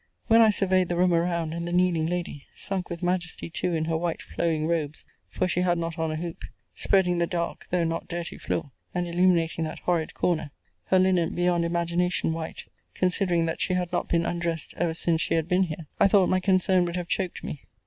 When 0.25 0.41
I 0.41 0.49
surveyed 0.49 0.89
the 0.89 0.95
room 0.97 1.13
around, 1.13 1.53
and 1.53 1.67
the 1.67 1.71
kneeling 1.71 2.07
lady, 2.07 2.47
sunk 2.55 2.89
with 2.89 3.03
majesty 3.03 3.51
too 3.51 3.75
in 3.75 3.85
her 3.85 3.95
white 3.95 4.23
flowing 4.23 4.65
robes, 4.65 5.05
(for 5.29 5.47
she 5.47 5.59
had 5.61 5.77
not 5.77 5.99
on 5.99 6.09
a 6.11 6.15
hoop,) 6.15 6.43
spreading 6.73 7.19
the 7.19 7.27
dark, 7.27 7.67
though 7.69 7.83
not 7.83 8.07
dirty, 8.07 8.39
floor, 8.39 8.71
and 8.95 9.05
illuminating 9.07 9.63
that 9.65 9.77
horrid 9.81 10.15
corner; 10.15 10.49
her 10.85 10.97
linen 10.97 11.35
beyond 11.35 11.65
imagination 11.65 12.33
white, 12.33 12.65
considering 12.95 13.45
that 13.45 13.61
she 13.61 13.75
had 13.75 13.91
not 13.91 14.09
been 14.09 14.25
undressed 14.25 14.73
every 14.75 14.95
since 14.95 15.21
she 15.21 15.35
had 15.35 15.47
been 15.47 15.65
here; 15.65 15.85
I 15.99 16.07
thought 16.07 16.29
my 16.29 16.39
concern 16.39 16.85
would 16.85 16.95
have 16.95 17.07
choked 17.07 17.43
me. 17.43 17.61